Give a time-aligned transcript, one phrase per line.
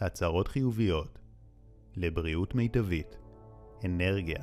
[0.00, 1.18] הצהרות חיוביות
[1.96, 3.16] לבריאות מיטבית,
[3.84, 4.42] אנרגיה,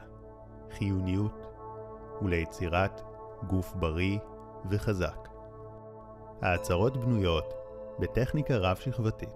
[0.71, 1.47] חיוניות
[2.21, 3.01] וליצירת
[3.47, 4.19] גוף בריא
[4.69, 5.27] וחזק.
[6.41, 7.53] ההצהרות בנויות
[7.99, 9.29] בטכניקה רב-שכבתית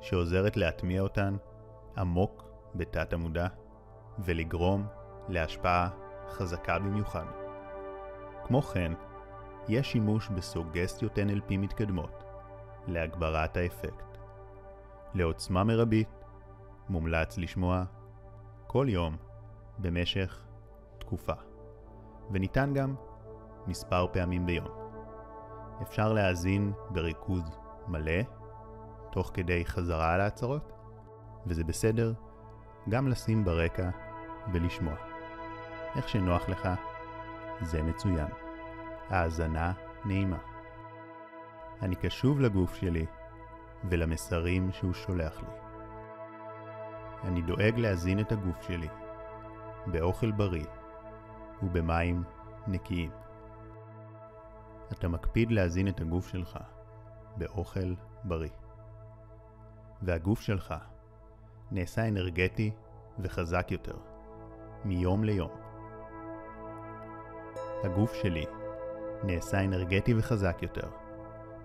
[0.00, 1.36] שעוזרת להטמיע אותן
[1.96, 3.46] עמוק בתת המודע
[4.18, 4.86] ולגרום
[5.28, 5.88] להשפעה
[6.30, 7.26] חזקה במיוחד.
[8.44, 8.92] כמו כן,
[9.68, 12.24] יש שימוש בסוגסטיות NLP מתקדמות
[12.86, 14.09] להגברת האפקט.
[15.14, 16.08] לעוצמה מרבית,
[16.88, 17.84] מומלץ לשמוע
[18.66, 19.16] כל יום
[19.78, 20.46] במשך
[20.98, 21.32] תקופה,
[22.30, 22.94] וניתן גם
[23.66, 24.68] מספר פעמים ביום.
[25.82, 27.42] אפשר להאזין בריכוז
[27.88, 28.22] מלא,
[29.12, 30.72] תוך כדי חזרה על ההצהרות,
[31.46, 32.12] וזה בסדר
[32.88, 33.90] גם לשים ברקע
[34.52, 34.94] ולשמוע.
[35.96, 36.68] איך שנוח לך,
[37.60, 38.28] זה מצוין.
[39.08, 39.72] האזנה
[40.04, 40.38] נעימה.
[41.82, 43.06] אני קשוב לגוף שלי
[43.84, 45.48] ולמסרים שהוא שולח לי.
[47.24, 48.88] אני דואג להזין את הגוף שלי
[49.86, 50.66] באוכל בריא
[51.62, 52.22] ובמים
[52.66, 53.10] נקיים.
[54.92, 56.58] אתה מקפיד להזין את הגוף שלך
[57.36, 58.50] באוכל בריא.
[60.02, 60.74] והגוף שלך
[61.70, 62.70] נעשה אנרגטי
[63.18, 63.96] וחזק יותר
[64.84, 65.50] מיום ליום.
[67.84, 68.44] הגוף שלי
[69.24, 70.90] נעשה אנרגטי וחזק יותר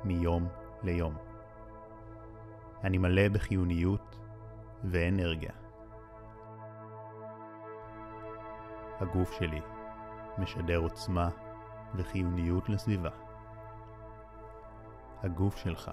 [0.03, 0.47] מיום
[0.84, 1.25] ליום.
[2.86, 4.19] אני מלא בחיוניות
[4.83, 5.52] ואנרגיה.
[9.00, 9.61] הגוף שלי
[10.38, 11.30] משדר עוצמה
[11.95, 13.09] וחיוניות לסביבה.
[15.23, 15.91] הגוף שלך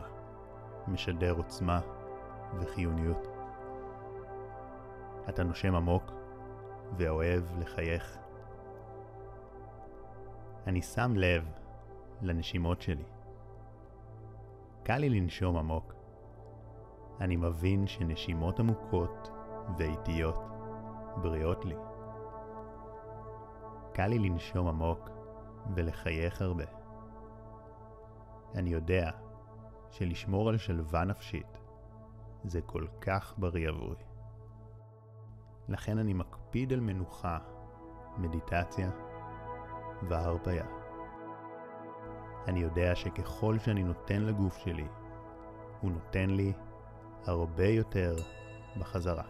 [0.89, 1.81] משדר עוצמה
[2.61, 3.27] וחיוניות.
[5.29, 6.13] אתה נושם עמוק
[6.97, 8.19] ואוהב לחייך.
[10.67, 11.53] אני שם לב
[12.23, 13.05] לנשימות שלי.
[14.83, 16.02] קל לי לנשום עמוק.
[17.23, 19.31] אני מבין שנשימות עמוקות
[19.79, 20.45] ואיטיות
[21.17, 21.75] בריאות לי.
[23.93, 25.11] קל לי לנשום עמוק
[25.75, 26.65] ולחייך הרבה.
[28.55, 29.11] אני יודע
[29.91, 31.59] שלשמור על שלווה נפשית
[32.45, 34.05] זה כל כך בריא עבורי.
[35.69, 37.39] לכן אני מקפיד על מנוחה,
[38.19, 38.91] מדיטציה
[40.09, 40.67] והרפאיה.
[42.49, 44.89] אני יודע שככל שאני נותן לגוף שלי,
[45.81, 46.53] הוא נותן לי
[47.27, 48.15] הרבה יותר
[48.79, 49.25] בחזרה.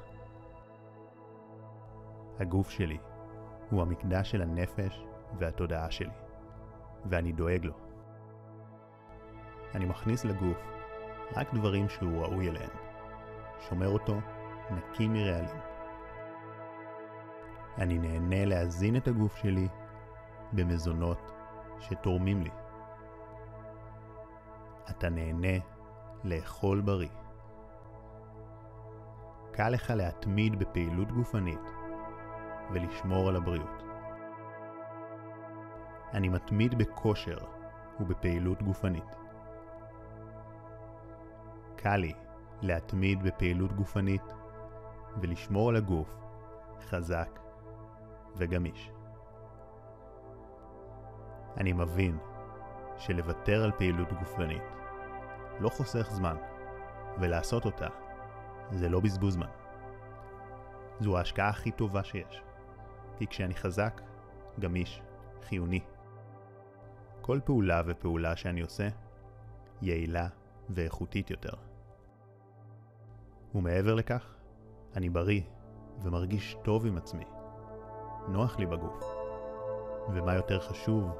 [2.41, 2.99] הגוף שלי
[3.71, 5.05] הוא המקדש של הנפש
[5.39, 6.15] והתודעה שלי,
[7.07, 7.75] ואני דואג לו.
[9.75, 10.59] אני מכניס לגוף
[11.37, 12.71] רק דברים שהוא ראוי אליהם,
[13.69, 14.15] שומר אותו
[14.71, 15.61] נקי מרעלים.
[17.79, 19.69] אני נהנה להזין את הגוף שלי
[20.53, 21.33] במזונות
[21.81, 22.51] שתורמים לי.
[24.91, 25.59] אתה נהנה
[26.25, 27.22] לאכול בריא.
[29.53, 31.61] קל לך להתמיד בפעילות גופנית
[32.73, 33.83] ולשמור על הבריאות.
[36.15, 37.39] אני מתמיד בכושר
[38.01, 39.17] ובפעילות גופנית.
[41.77, 42.13] קל לי
[42.63, 44.23] להתמיד בפעילות גופנית
[45.21, 46.19] ולשמור על הגוף
[46.81, 47.39] חזק
[48.37, 48.93] וגמיש.
[51.57, 52.19] אני מבין
[52.97, 54.63] שלוותר על פעילות גופנית
[55.61, 56.37] לא חוסך זמן,
[57.21, 58.02] ולעשות אותה
[58.71, 59.51] זה לא בזבוז זמן.
[61.01, 62.43] זו ההשקעה הכי טובה שיש,
[63.19, 64.01] כי כשאני חזק,
[64.61, 65.03] גמיש,
[65.43, 65.81] חיוני,
[67.21, 68.89] כל פעולה ופעולה שאני עושה,
[69.83, 70.29] יעילה
[70.71, 71.55] ואיכותית יותר.
[73.55, 74.35] ומעבר לכך,
[74.97, 75.41] אני בריא
[76.03, 77.25] ומרגיש טוב עם עצמי.
[78.29, 79.05] נוח לי בגוף.
[80.09, 81.11] ומה יותר חשוב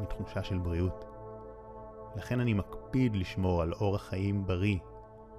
[0.00, 1.04] מתחושה של בריאות?
[2.16, 4.78] לכן אני מקפיד לשמור על אורח חיים בריא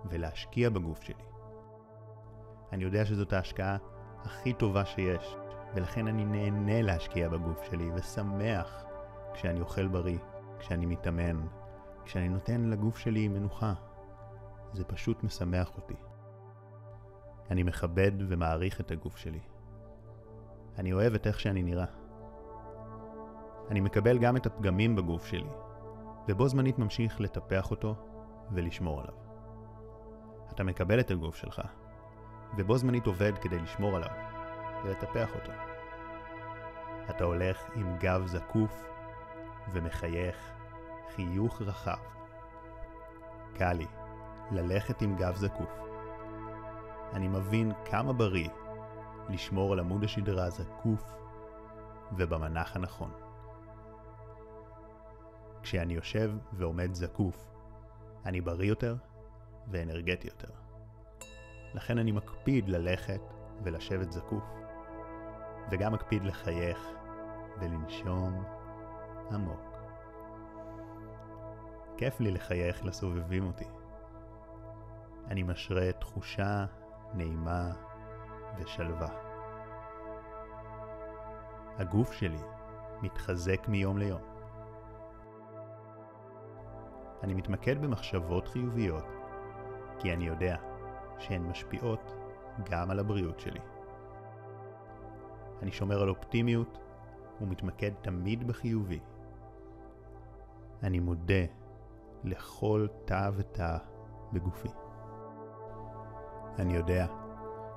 [0.09, 1.23] ולהשקיע בגוף שלי.
[2.71, 3.77] אני יודע שזאת ההשקעה
[4.23, 5.35] הכי טובה שיש,
[5.75, 8.85] ולכן אני נהנה להשקיע בגוף שלי ושמח
[9.33, 10.17] כשאני אוכל בריא,
[10.59, 11.47] כשאני מתאמן,
[12.05, 13.73] כשאני נותן לגוף שלי מנוחה.
[14.73, 15.95] זה פשוט משמח אותי.
[17.51, 19.39] אני מכבד ומעריך את הגוף שלי.
[20.77, 21.85] אני אוהב את איך שאני נראה.
[23.69, 25.49] אני מקבל גם את הפגמים בגוף שלי,
[26.27, 27.95] ובו זמנית ממשיך לטפח אותו
[28.51, 29.26] ולשמור עליו.
[30.57, 31.61] אתה מקבל את הגוף שלך,
[32.57, 34.09] ובו זמנית עובד כדי לשמור עליו
[34.83, 35.51] ולטפח אותו.
[37.09, 38.83] אתה הולך עם גב זקוף
[39.71, 40.35] ומחייך
[41.15, 41.97] חיוך רחב.
[43.53, 43.85] קל לי
[44.51, 45.79] ללכת עם גב זקוף.
[47.13, 48.49] אני מבין כמה בריא
[49.29, 51.03] לשמור על עמוד השדרה זקוף
[52.17, 53.11] ובמנח הנכון.
[55.63, 57.47] כשאני יושב ועומד זקוף,
[58.25, 58.95] אני בריא יותר
[59.69, 60.51] ואנרגטי יותר.
[61.73, 63.21] לכן אני מקפיד ללכת
[63.63, 64.43] ולשבת זקוף,
[65.71, 66.87] וגם מקפיד לחייך
[67.59, 68.43] ולנשום
[69.31, 69.77] עמוק.
[71.97, 73.67] כיף לי לחייך לסובבים אותי.
[75.27, 76.65] אני משרה תחושה
[77.13, 77.71] נעימה
[78.57, 79.09] ושלווה.
[81.77, 82.41] הגוף שלי
[83.01, 84.21] מתחזק מיום ליום.
[87.23, 89.16] אני מתמקד במחשבות חיוביות,
[89.99, 90.55] כי אני יודע
[91.19, 92.13] שהן משפיעות
[92.69, 93.59] גם על הבריאות שלי.
[95.61, 96.79] אני שומר על אופטימיות
[97.41, 98.99] ומתמקד תמיד בחיובי.
[100.83, 101.43] אני מודה
[102.23, 103.77] לכל תא ותא
[104.33, 104.69] בגופי.
[106.59, 107.05] אני יודע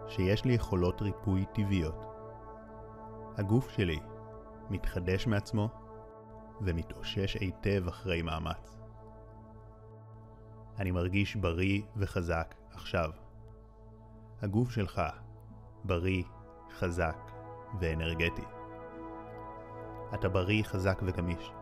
[0.09, 2.05] שיש לי יכולות ריפוי טבעיות.
[3.37, 3.99] הגוף שלי
[4.71, 5.69] מתחדש מעצמו
[6.61, 8.80] ומתאושש היטב אחרי מאמץ.
[10.79, 13.11] אני מרגיש בריא וחזק עכשיו.
[14.43, 15.03] הגוף שלך
[15.85, 16.23] בריא,
[16.79, 17.17] חזק
[17.81, 18.45] ואנרגטי.
[20.15, 21.53] אתה בריא, חזק וגמיש.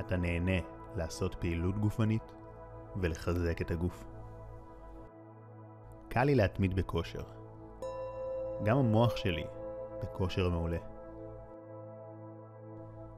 [0.00, 0.60] אתה נהנה
[0.96, 2.32] לעשות פעילות גופנית
[2.96, 4.04] ולחזק את הגוף.
[6.08, 7.22] קל לי להתמיד בכושר.
[8.64, 9.44] גם המוח שלי
[10.02, 10.78] בכושר מעולה.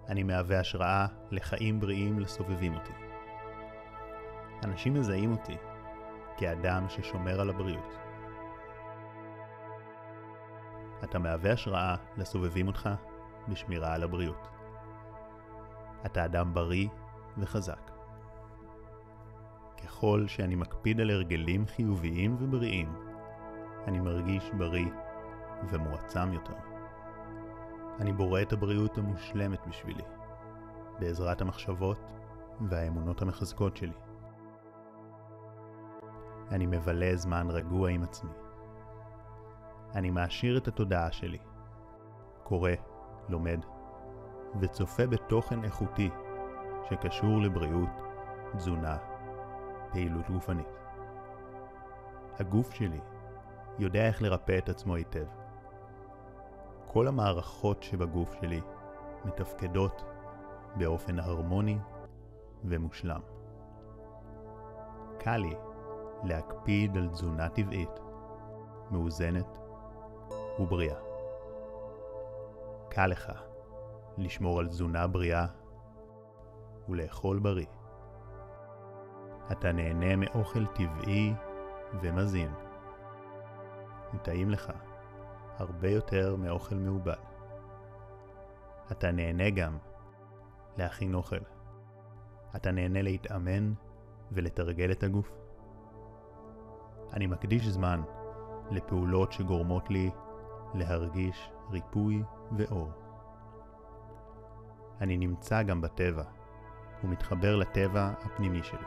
[0.08, 3.12] אני מהווה השראה לחיים בריאים לסובבים אותי.
[4.64, 5.56] אנשים מזהים אותי
[6.37, 7.94] כאדם ששומר על הבריאות.
[11.05, 12.91] אתה מהווה השראה לסובבים אותך
[13.49, 14.49] בשמירה על הבריאות.
[16.06, 16.88] אתה אדם בריא
[17.38, 17.91] וחזק.
[19.85, 22.93] ככל שאני מקפיד על הרגלים חיוביים ובריאים,
[23.87, 24.88] אני מרגיש בריא
[25.70, 26.56] ומועצם יותר.
[28.00, 30.03] אני בורא את הבריאות המושלמת בשבילי,
[30.99, 32.12] בעזרת המחשבות
[32.69, 34.12] והאמונות המחזקות שלי.
[36.52, 38.31] אני מבלה זמן רגוע עם עצמי.
[39.94, 41.38] אני מעשיר את התודעה שלי,
[42.43, 42.70] קורא,
[43.28, 43.60] לומד,
[44.60, 46.10] וצופה בתוכן איכותי
[46.90, 47.88] שקשור לבריאות,
[48.56, 48.96] תזונה,
[49.93, 50.66] פעילות גופנית.
[52.38, 53.00] הגוף שלי
[53.78, 55.26] יודע איך לרפא את עצמו היטב.
[56.87, 58.60] כל המערכות שבגוף שלי
[59.25, 60.02] מתפקדות
[60.76, 61.78] באופן הרמוני
[62.64, 63.20] ומושלם.
[65.19, 65.54] קל לי
[66.25, 68.01] להקפיד על תזונה טבעית,
[68.91, 69.59] מאוזנת
[70.59, 70.99] ובריאה.
[72.89, 73.33] קל לך
[74.19, 75.47] לשמור על תזונה בריאה
[76.89, 77.67] ולאכול בריא.
[79.53, 81.35] אתה נהנה מאוכל טבעי
[82.03, 82.53] ומזין.
[84.15, 84.73] וטעים לך
[85.59, 87.15] הרבה יותר מאוכל מעובד.
[88.93, 89.79] אתה נהנה גם
[90.77, 91.37] להכין אוכל.
[92.57, 93.73] אתה נהנה להתאמן
[94.33, 95.42] ולתרגל את הגוף.
[97.12, 98.03] אני מקדיש זמן
[98.70, 100.11] לפעולות שגורמות לי
[100.75, 102.23] להרגיש ריפוי
[102.56, 102.91] ואור.
[105.00, 106.25] אני נמצא גם בטבע,
[107.05, 108.87] ומתחבר לטבע הפנימי שלי.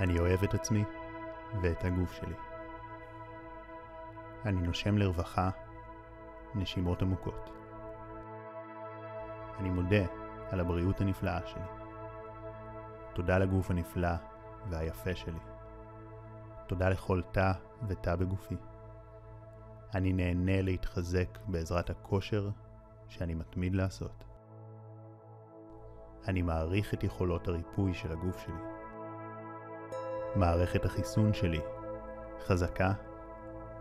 [0.00, 0.84] אני אוהב את עצמי
[1.62, 2.34] ואת הגוף שלי.
[4.44, 5.50] אני נושם לרווחה,
[6.54, 7.50] נשימות עמוקות.
[9.58, 10.04] אני מודה
[10.50, 11.62] על הבריאות הנפלאה שלי.
[13.14, 14.14] תודה לגוף הנפלא
[14.70, 15.55] והיפה שלי.
[16.66, 17.52] תודה לכל תא
[17.88, 18.56] ותא בגופי.
[19.94, 22.50] אני נהנה להתחזק בעזרת הכושר
[23.08, 24.24] שאני מתמיד לעשות.
[26.28, 28.62] אני מעריך את יכולות הריפוי של הגוף שלי.
[30.36, 31.60] מערכת החיסון שלי
[32.46, 32.92] חזקה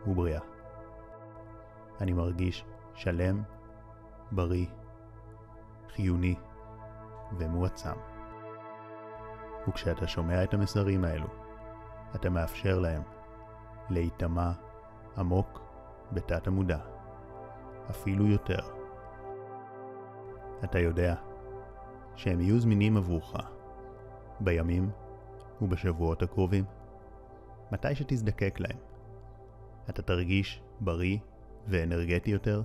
[0.07, 0.41] ובריאה.
[2.01, 3.43] אני מרגיש שלם,
[4.31, 4.67] בריא,
[5.89, 6.35] חיוני
[7.37, 7.95] ומועצם.
[9.67, 11.27] וכשאתה שומע את המסרים האלו,
[12.15, 13.01] אתה מאפשר להם
[13.89, 14.51] להיטמע
[15.17, 15.61] עמוק
[16.11, 16.79] בתת המודע,
[17.89, 18.59] אפילו יותר.
[20.63, 21.15] אתה יודע
[22.15, 23.33] שהם יהיו זמינים עבורך
[24.39, 24.89] בימים
[25.61, 26.65] ובשבועות הקרובים,
[27.71, 28.77] מתי שתזדקק להם.
[29.89, 31.17] אתה תרגיש בריא
[31.67, 32.61] ואנרגטי יותר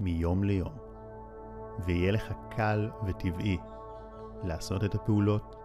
[0.00, 0.72] מיום ליום,
[1.84, 3.58] ויהיה לך קל וטבעי
[4.42, 5.56] לעשות את הפעולות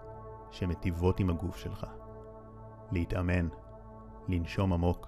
[0.52, 1.88] שמטיבות עם הגוף שלך.
[2.92, 3.48] להתאמן,
[4.28, 5.08] לנשום עמוק,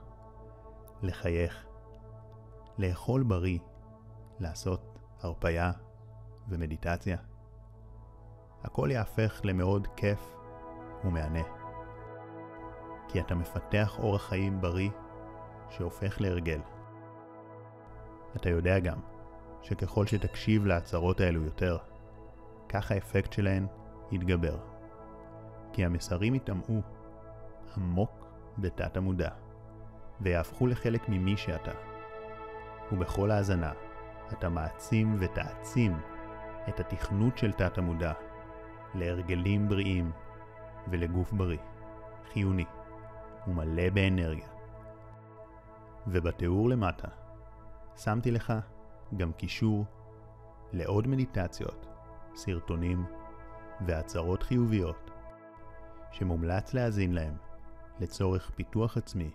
[1.02, 1.66] לחייך,
[2.78, 3.60] לאכול בריא,
[4.40, 5.72] לעשות הרפייה
[6.50, 7.18] ומדיטציה.
[8.63, 10.36] הכל יהפך למאוד כיף
[11.04, 11.44] ומהנה.
[13.08, 14.90] כי אתה מפתח אורח חיים בריא
[15.70, 16.60] שהופך להרגל.
[18.36, 19.00] אתה יודע גם
[19.62, 21.78] שככל שתקשיב להצהרות האלו יותר,
[22.70, 23.68] כך האפקט שלהן
[24.12, 24.58] יתגבר.
[25.74, 26.82] כי המסרים יטמעו
[27.77, 28.27] עמוק
[28.58, 29.30] בתת המודע,
[30.22, 31.72] ויהפכו לחלק ממי שאתה.
[32.92, 33.72] ובכל האזנה,
[34.32, 35.98] אתה מעצים ותעצים
[36.70, 38.13] את התכנות של תת המודע
[38.96, 40.12] להרגלים בריאים
[40.88, 41.60] ולגוף בריא,
[42.34, 42.65] חיוני
[43.48, 44.48] ומלא באנרגיה.
[46.08, 47.08] ובתיאור למטה
[47.98, 48.53] שמתי לך
[49.18, 49.86] גם קישור
[50.74, 51.88] לעוד מדיטציות,
[52.36, 53.06] סרטונים
[53.86, 55.12] והצהרות חיוביות
[56.12, 57.38] שמומלץ להאזין להם
[58.00, 59.32] לצורך פיתוח עצמי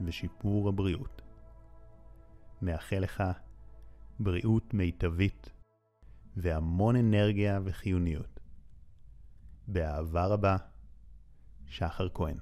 [0.00, 1.22] ושיפור הבריאות.
[2.62, 3.22] מאחל לך
[4.20, 5.50] בריאות מיטבית
[6.36, 8.40] והמון אנרגיה וחיוניות.
[9.68, 10.56] באהבה רבה,
[11.66, 12.36] שחר כהן